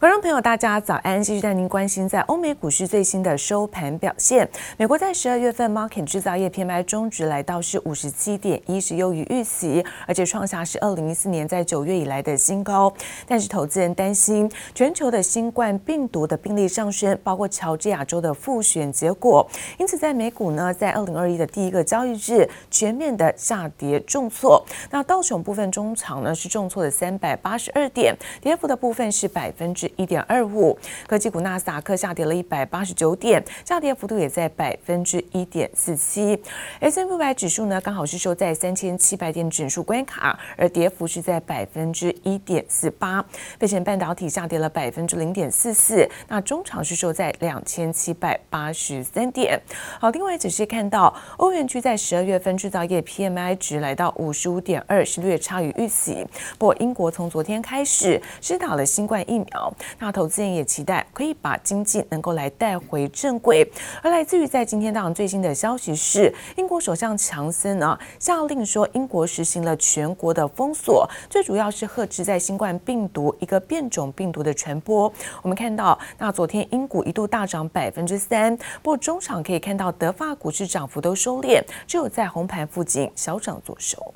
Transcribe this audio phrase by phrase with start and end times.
[0.00, 1.22] 观众朋友，大家早安！
[1.22, 4.48] 继续带您关心在欧美股市最新的收盘表现。
[4.78, 12.90] 美国在十二月份 market 制造业 PMI 中值来到是五十七点一，是优于预期，而且创下是二零一四年在九月以来的新高。
[13.26, 19.46] 但是投资人担心全球的新冠病毒的病例上升，包括乔治亚州的复选结果，
[19.76, 24.64] 因此在美股呢，在二零二一的第一个交易日全面的下跌重挫。
[24.90, 29.89] 那道琼部分中场呢是重挫了三百八十二点，跌幅的部分是百分之。
[29.96, 30.76] 一点二五，
[31.06, 36.40] 科技股纳斯达克下跌了一百八十九点，下跌幅度也在百分之一点四七。
[36.80, 43.24] S M 五百指数呢，刚好是收在三千七百点整数关卡，而跌幅是在百分之一点四八。
[43.58, 49.60] 费城半导体下跌了百分之零点四四，那中场是收在两千七百八十三点。
[50.00, 56.26] 好，另外只是看到欧元区在十二月份制造业 PMI 值来到五十五点二，是略差于预期。
[56.58, 59.72] 不过英国从昨天开始施打了新冠疫苗。
[59.98, 63.68] 那投资人也期待可以把经济能够来带回正轨。
[64.02, 75.12] 而来自于在今天当最新的消息是，英国首相强森啊下令说，英国实行了全国的封锁，最主要是遏制在新冠病毒一个变种病毒的传播。
[75.42, 84.14] 我们看到，那昨天英股一度大涨百分之三，不过中场可以看到德法股市涨幅都收敛，只有在红盘附近小涨作收。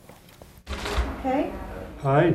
[1.22, 1.44] 嗨，
[2.02, 2.32] 嗨。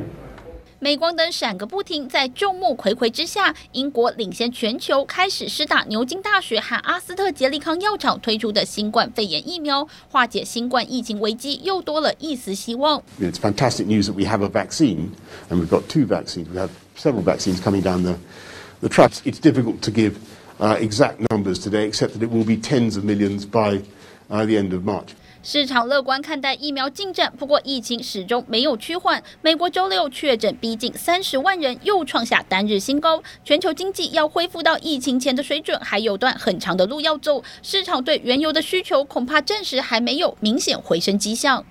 [0.80, 13.02] 镁光灯闪个不停，在众目睽睽之下，英国领先全球开始施打牛津大学和阿斯特杰利康药厂推出的新冠肺炎疫苗，化解新冠疫情危机又多了一丝希望。
[13.20, 15.10] It's fantastic news that we have a vaccine,
[15.50, 16.46] and we've got two vaccines.
[16.50, 18.14] We have several vaccines coming down the
[18.80, 19.20] the tracks.
[19.24, 20.14] It's difficult to give
[20.58, 23.82] exact numbers today, except that it will be tens of millions by
[24.30, 25.14] the end of March.
[25.42, 29.22] 市场乐观看待疫苗进展，不过疫情始终没有趋缓。
[29.40, 33.22] 美国周六确诊逼近三十万人，又创下单日新高。
[33.42, 37.42] 全球经济要恢复到疫情前的水准，还有段很长的路要走。
[37.62, 41.64] 市场对原油的需求恐怕暂时还没有明显回升迹象。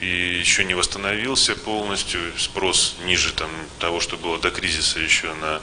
[0.00, 5.60] и еще не восстановился полностью, спрос ниже там, того, что было до кризиса еще на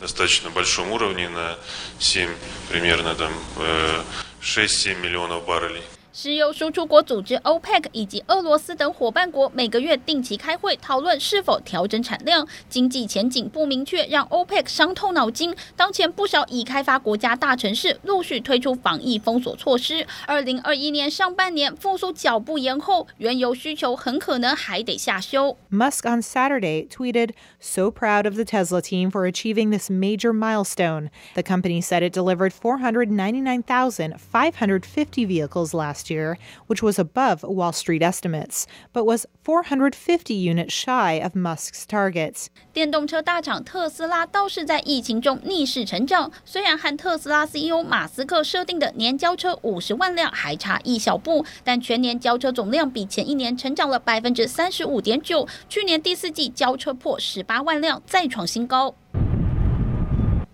[0.00, 1.58] достаточно большом уровне, на
[1.98, 2.30] 7,
[2.70, 4.02] примерно там э,
[4.40, 5.82] 6-7 миллионов баррелей.
[6.13, 15.55] 石油输出国组织 OPEC 以及俄罗斯等伙伴国每个月定期开会讨论是否调整产量，经济前景不明确，让 OPEC 伤透脑筋。
[15.75, 25.57] 当前不少已开发国家大城市陆续推出防疫封锁措施，二零二一年上半年复苏脚步延后，原油需求很可能还得下修。
[25.71, 31.43] Musk on Saturday tweeted, "So proud of the Tesla team for achieving this major milestone." The
[31.43, 39.04] company said it delivered 499,550 vehicles last Year, which was above Wall Street estimates, but
[39.04, 42.46] was 450 units shy of Musk's targets.
[42.72, 58.94] 电动车大厂特斯拉倒是在疫情中逆势成长，虽然和特斯拉 CEO 马斯克设定的年交车五十万辆还差一小步，但全年交车总量比前一年成长了百分之三十五点九，去年第四季交车破十八万辆，再创新高。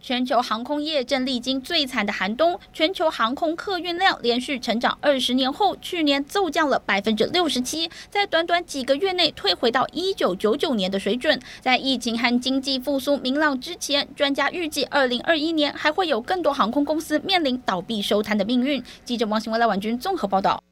[0.00, 11.38] 全球航空业正历经最惨的寒冬，全球航空客运量连续成长二十年后，去年骤降了百分之六十七，在短短几个月内退回到一九九九年的水准。
[11.60, 18.82] 在疫情和经济复苏明朗之前，专家预计二零二一年还会有更多航空公司面临倒闭收摊的命运。
[19.04, 20.62] 记者王新文、赖婉君综合报道。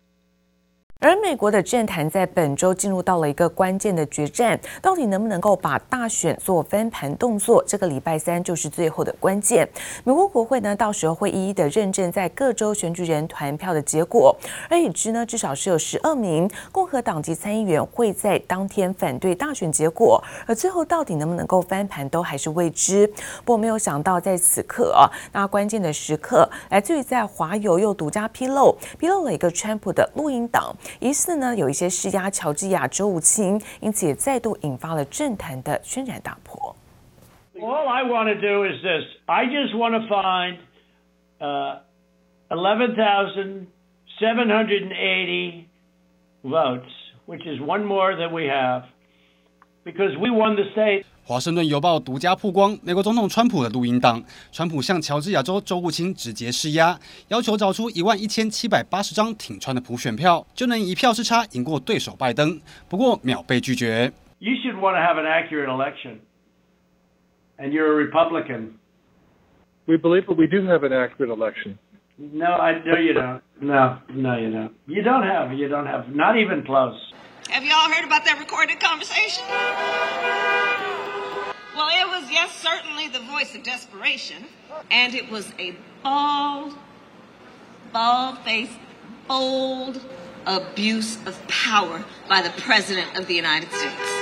[1.00, 7.62] 而美国的政坛在本周进入到了一个关键的决战，到底能不能够把大选做翻盘动作？
[7.64, 9.68] 这个礼拜三就是最后的关键。
[10.02, 14.36] 美国国会呢，到时候会一一的认证在各州选举人团票的结果，
[14.68, 23.06] 而已知呢，至少是有十二名共和党籍参议员会在当天反对大选结果，而最后到底能不能够翻盘，都还是未知。
[23.44, 30.74] 不过没有想到，在此刻啊，那关键的时刻，来自于在华邮又独家披露，披露了一个川普的录音档。
[31.00, 36.74] 疑似呢有一些施压乔治亚州务卿，因此也再度引发了政坛的轩然大波。
[37.60, 40.58] All I want to do is this: I just want to find
[42.48, 43.66] eleven thousand
[44.20, 45.64] seven hundred and eighty
[46.42, 46.90] votes,
[47.26, 48.84] which is one more than we have,
[49.87, 51.03] because we won the state.
[51.25, 54.21] 华盛顿邮报独家曝光美国总统川普的录音档，
[54.51, 56.99] 川普向乔治亚州州务卿直接施压，
[57.29, 62.59] 要求找出一万一千七百八十张挺川的普选票，就能以一票之差赢过对手拜登。
[62.89, 64.11] 不过秒被拒绝。
[64.39, 66.19] You should want to have an accurate election,
[67.57, 68.73] and you're a Republican.
[69.85, 71.77] We believe that we do have an accurate election.
[72.17, 73.41] No, I know you don't.
[73.61, 74.71] No, no, you don't.
[74.87, 75.53] You don't have.
[75.53, 76.13] You don't have.
[76.13, 76.99] Not even close.
[77.58, 79.42] Have y'all heard about that recorded conversation?
[81.74, 84.44] Well, it was, yes, certainly the voice of desperation.
[84.92, 85.74] And it was a
[86.04, 86.74] bald,
[87.92, 88.78] bald faced,
[89.26, 90.00] bold
[90.46, 94.17] abuse of power by the President of the United States.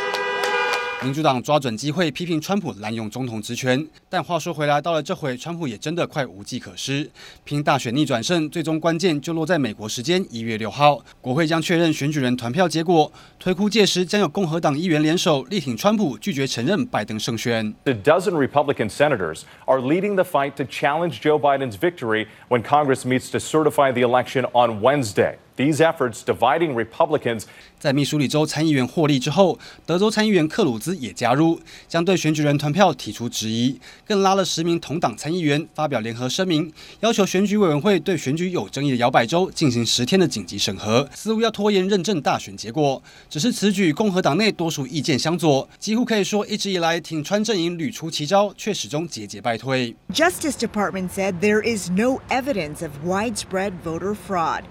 [1.07, 7.09] 民主党抓准机会批评川普滥用总统职权，但话说回来，到了这回，川普也真的快无计可施。
[7.45, 17.73] 拼大选逆转胜，最终关键就落在美国时间一月六号，国会将确认选举人团票结果，推估届时将有共和党议员联手力挺川普，拒绝承认拜登胜选。
[17.85, 23.31] A dozen Republican senators are leading the fight to challenge Joe Biden's victory when Congress meets
[23.31, 25.37] to certify the election on Wednesday.
[25.57, 27.45] These efforts dividing Republicans.
[27.79, 36.71] 在密苏里州参议员获利之后，德州参议员克鲁兹也加入，将对选举人团票提出质疑，更拉了十名同党参议员发表联合声明，
[37.01, 43.03] 要求选举委员会对选举有争议的摇摆州进行十天的紧急审核，似乎要拖延认证大选结果。
[43.31, 49.95] 只是此举共和党内多数意见相左，几乎可以说一直以来挺川阵营屡出奇招，却始终节节败退。
[50.13, 54.63] Justice Department said there is no evidence of widespread voter fraud.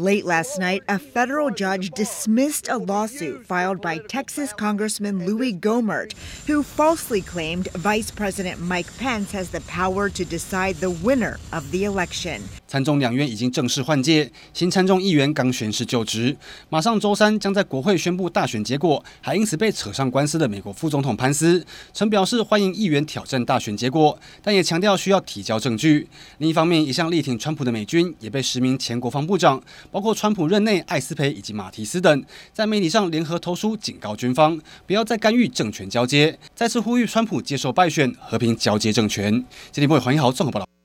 [0.00, 6.14] Late last night, a federal judge dismissed a lawsuit filed by Texas Congressman Louis Gohmert,
[6.46, 11.70] who falsely claimed Vice President Mike Pence has the power to decide the winner of
[11.70, 12.48] the election.
[12.70, 16.36] 参众两院已经正式换届，新参众议员刚宣誓就职，
[16.68, 19.04] 马上周三将在国会宣布大选结果。
[19.20, 26.06] 还因此被扯上官司的美国副总统潘斯曾表示欢迎议员挑战大选结果，但也强调需要提交证据。
[26.38, 29.60] 另一方面，一向力挺川普的美军也被十名前国防部长。
[29.90, 34.56] 包括川普任内艾斯培以及马提斯等，在媒体上联合投书警告军方，
[34.86, 39.44] 不要再干预政权交接，再次呼吁川普接受败选，和平交接政权。
[39.72, 40.79] 这里为黄一豪综合报道。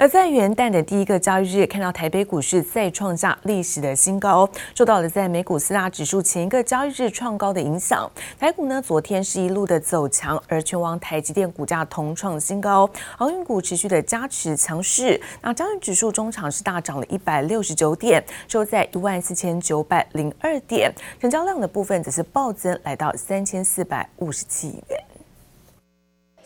[0.00, 8.10] 而在元旦的第一个交易日，看到台北股市再创下历史的新高，受到了在美股四大指数前一个交易日创高的影响。
[8.38, 12.88] 台股呢，昨天是一路的走强，而全网台积电股价同创新高，
[13.18, 15.20] 航运股持续的加持强势。
[15.42, 24.99] 那交易指数中场是大涨了一百六十九点，收在一万四千九百零二点，成交量的部分则是暴增，来到三千四百五十七亿元。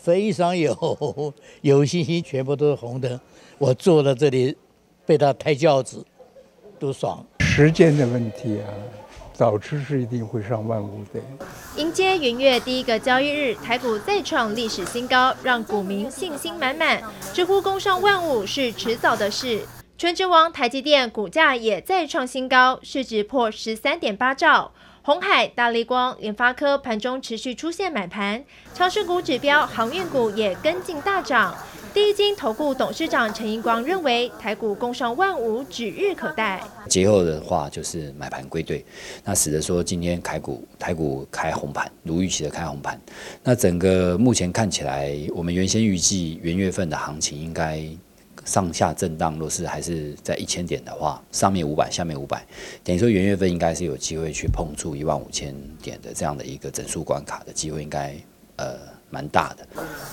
[0.05, 3.19] 非常有有信心，全部都是红灯。
[3.57, 4.55] 我坐在这里，
[5.03, 6.05] 被他抬轿子，
[6.77, 7.25] 都爽！
[7.39, 8.69] 时间的问题啊，
[9.33, 11.19] 早知是一定会上万五的。
[11.75, 17.01] 迎接元月第一个交易日，台股再创历史新高，让股民信心满满，
[17.33, 19.61] 直呼攻上万五是迟早的事。
[19.97, 24.73] 权值王台积电股价也再创新高，市值破十三点八兆。
[25.01, 28.43] 红海、大立光、联发科盘中持续出现买盘，
[28.73, 31.55] 强势股指标航运股也跟进大涨。
[31.93, 36.61] 第一金投顾董事长陈英光认为，台股攻上万五指日可待。
[36.89, 38.83] 节后的话就是买盘归队，
[39.23, 42.99] 那使得说今天台股台股开红盘，如预期的开红盘。
[43.43, 47.81] 那整个目前看起来，我们原先预计元月份的行情应该
[48.45, 52.41] 上下震荡，若是还是在一千点的话，上面五百，下面五百，
[52.83, 58.15] 等于说元月份应该是有机会去碰触一万五千点的这样的一个整数关卡的机会，应该
[58.55, 58.95] 呃。
[59.11, 59.65] 蛮大的。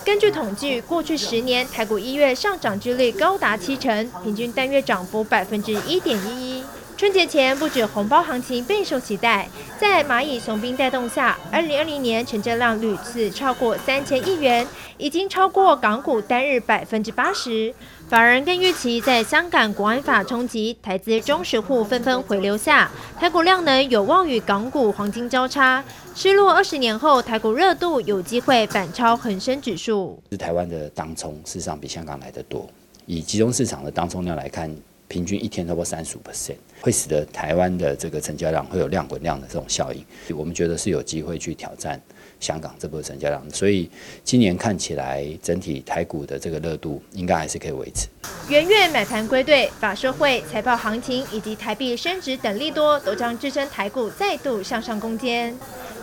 [0.04, 6.64] 根据统计，过去十年台股一月上涨之率高达七成，平均单月涨幅百分之一点一一。
[6.96, 9.48] 春节前不止红包行情备受期待，
[9.80, 14.64] 在蚂蚁雄兵带动下，二零二零年成交量屡次超过三千亿元，
[14.98, 17.74] 已经超过港股单日百分之八十。
[18.12, 25.82] 法人更预期，在香港国安法冲击，台资中实户纷纷回流下，台股量能有望与港股黄金交叉。
[26.14, 30.22] 失落二十年后，台股热度有机会反超恒生指数。
[30.30, 32.68] 是台湾的当冲事实上比香港来得多，
[33.06, 34.70] 以集中市场的当冲量来看。
[35.08, 40.02] 平均一天超过三十五 percent，会使得台湾的这个成交量会有量滚量的这种效应，
[40.34, 42.00] 我们觉得是有机会去挑战
[42.42, 43.88] 香港这部分成交量，所以
[44.24, 48.08] 今年看起来整体台股的这个热度应该还是可以维持。
[48.48, 55.56] 元月买盘归队，法社会、财报行情以及台币升值等利多都将支撑台股再度向上攻坚。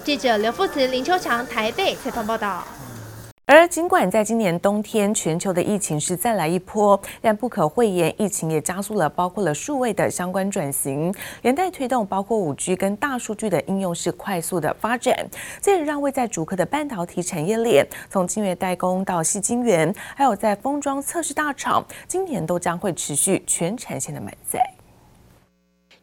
[0.05, 2.65] 记者刘富慈、林秋强台北采访报道。
[3.51, 15.27] 而尽管在今年冬天，全球的疫情是再来一波，但不可讳言，疫情也加速了包括了数位的相关转型，连带推动包括五 G 跟大数据的应用是快速的发展。
[15.59, 24.61] 这也让位在竹科的半导体产业链，从晶圆代工到矽晶圆，还有在封装测试大厂，今年都将会持续全产线的满载。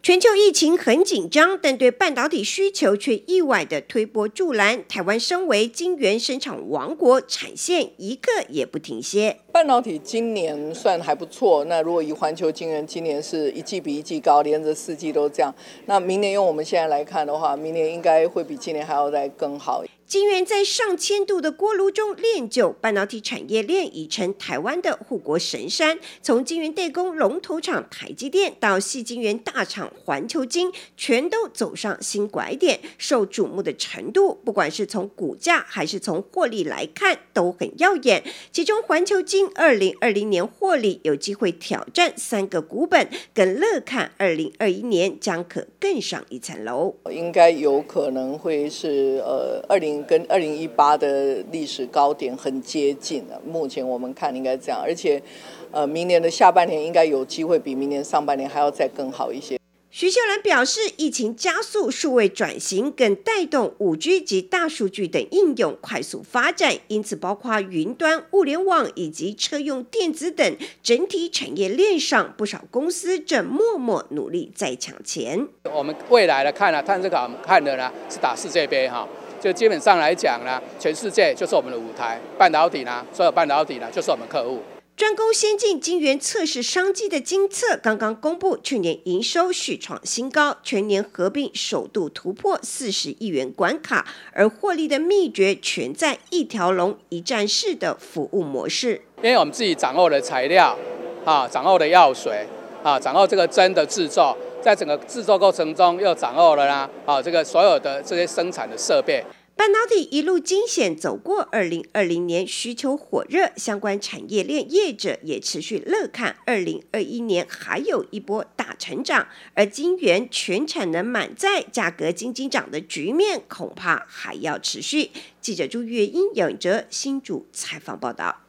[0.07, 4.87] 全球疫情很紧张，但对半导体需求却意外的推波助澜。
[4.87, 9.41] 台湾身为晶圆生产王国，产线一个也不停歇。
[9.51, 15.53] 半导体今年算还不错，那如果以环球晶圆，今年是一季比一季高，连着四季都这样。
[15.87, 19.83] 那明年用我们现在来看的话，明年应该会比今年还要再更好。
[20.09, 25.99] 晶圆在上千度的锅炉中炼就，半导体产业链已成台湾的护国神山。
[26.23, 38.23] 从晶圆代工龙头厂台积电到矽晶圆大厂环球晶，全都走上新拐点，受瞩目的程度，不管是从股价还是从获利来看，都很耀眼。
[38.53, 46.95] 其中环球晶二零二零年获利有机会挑战三个股本，更乐看二零二一年将可更上一层楼。
[47.11, 49.96] 应该有可能会是呃二零。
[50.05, 55.23] 跟二零一八的历史高点很接近了，目前我们看应该这样，而且，
[55.71, 59.59] 呃，明年的下半年应该有机会比明年上半年还要再更好一些。
[59.89, 75.49] 徐秀兰表示，疫情加速数位转型，更带动五 G 及大数据等应用快速发展，因此包括云端、物联网以及车用电子等整体产业链上，不少公司正默默努力在抢钱。
[75.73, 79.09] 我们未来的看呢，看这个我们看的呢是打世界杯哈。
[79.47, 84.61] 就基本上来讲呢，全世界就是我们的舞台，半导体呢，所有半导体呢就是我们客户。
[84.97, 99.03] 专攻先进晶圆测试商机的精测刚刚公布，去年营收续创新高，全年合并首度突破四十亿元关卡，而获利的秘诀全在一条龙一站式的服务模式。
[99.19, 100.77] 因为我们自己掌握的材料，
[101.25, 102.45] 啊，掌握的药水，
[102.83, 104.37] 啊，掌握这个针的制作。
[104.63, 109.25] 在整个制作过程中，又掌握了啦，啊，这个所有的这些生产的设备。
[109.57, 119.27] 半导体一路惊险走过二零二零年，需求火热，相关产业链业者也持续乐看二零二一年还有一波大成长。
[119.55, 125.11] 而晶圆全产能满载，价格仅仅涨的局面恐怕还要持续。
[125.41, 128.46] 记者朱月英、杨颖哲新主采访报道。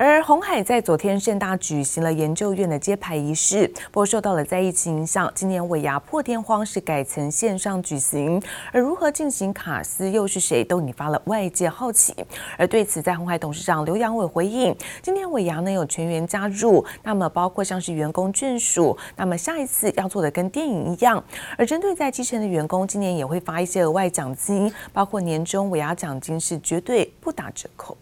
[0.00, 8.40] 而鸿海在昨天盛大举行了研究院的揭牌仪式，不过受到了在疫情影响，今年尾牙破天荒是改成线上举行。
[8.70, 12.14] 而如何进行卡司，又是谁，都引发了外界好奇。
[12.56, 21.20] 而对此，在红海董事长刘扬伟回应，今年尾牙呢有全员加入，那么包括像是员工眷属，那么下一次要做的跟电影一样。
[21.56, 27.98] 而针对在基层的员工，今年也会发一些额外奖金，包括年终尾牙奖金是绝对不打折扣。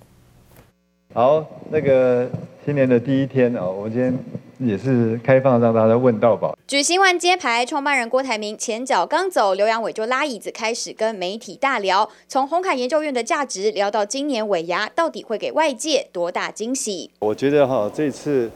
[1.17, 2.29] 好，那个
[2.63, 4.19] 新年的第一天哦，我们今天
[4.59, 6.55] 也是开放让大家问到宝。
[6.67, 17.11] 举行完揭牌，创办人郭台铭前脚刚走，刘阳伟就拉椅子开始跟媒体大聊，从红海研究院的价值聊到今年尾牙到底会给外界多大惊喜。
[17.21, 18.51] 我觉得哈，这次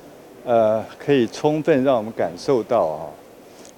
[0.45, 3.09] 呃可以充分让我们感受到啊，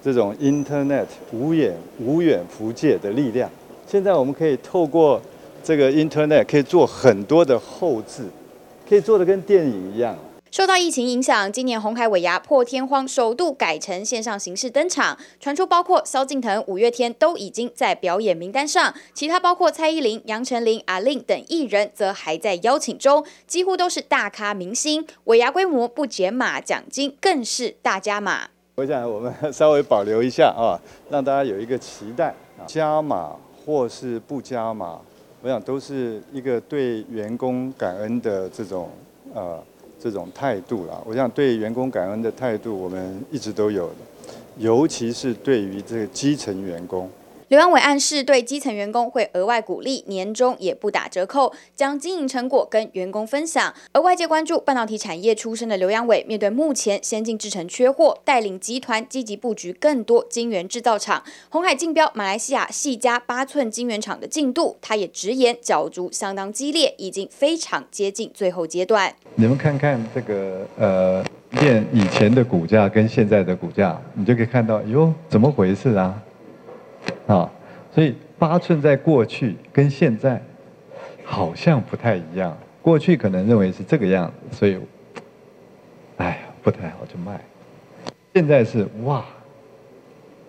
[0.02, 3.48] 这种 Internet 无远无远弗届的力量。
[3.86, 5.22] 现在我们可以透过
[5.62, 8.24] 这个 Internet 可以做很多的后制。
[8.92, 10.14] 可以做的跟电影一样。
[10.50, 25.06] 受到疫情影响，今年红海尾牙破天荒首度改成线上形式登场，传出包括萧敬腾、五月天都已经在表演名单上，其他包括蔡依林、杨丞琳、阿令等艺人则还在邀请中，几乎都是大咖明星。
[25.25, 28.49] 尾牙规模不减码，奖金更是大加码。
[28.75, 30.76] 我想我们稍微保留一下啊，
[31.08, 32.34] 让大家有一个期待，
[32.66, 33.34] 加码
[33.64, 35.00] 或是不加码。
[35.42, 38.88] 我想都是一个对员工感恩的这种
[39.34, 39.61] 呃
[40.00, 41.02] 这种态度啦。
[41.04, 43.96] 我想对员工感恩的态度，我们一直都有的，
[44.56, 47.11] 尤其是对于这个基层员工。
[47.52, 53.75] 刘扬伟暗示，对基层员工会额外鼓励，年终也不打折扣，将经营成果跟员工分享。
[53.92, 61.23] 而外界关注半导体产业出身的刘扬伟，面对目前先进制程缺货，带领集团积极布局更多晶圆制造厂。
[61.50, 69.14] 鸿海竞标马来西亚系加八寸晶圆厂的进度，他也直言角逐相当激烈，已经非常接近最后阶段。
[69.35, 71.23] 你们看看这个呃，
[71.61, 76.18] 现以前的股价跟现在的股价，你就可以看到，哟，怎么回事啊？
[77.38, 77.50] 啊，
[77.94, 80.42] 所以八寸在过去跟现在
[81.24, 82.56] 好像不太一样。
[82.82, 84.76] 过去可能认为是这个样子，所以，
[86.16, 87.40] 哎呀，不太好就卖。
[88.34, 89.24] 现在是哇，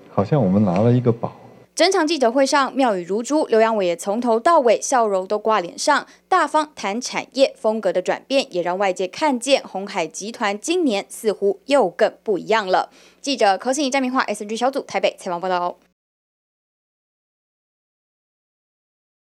[0.10, 1.32] 好像我们拿了一个宝。
[1.76, 12.90] 整场记者会上妙语如珠，刘扬伟也从头到尾笑容都挂脸上，大方谈产业风格的转变，也让外界看见鸿海集团今年似乎又更不一样了。
[13.22, 15.78] 记者柯信怡、詹明化 SNG 小组台北采访报道。